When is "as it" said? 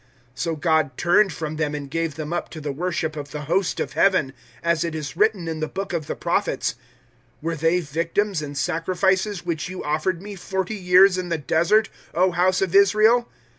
4.63-4.95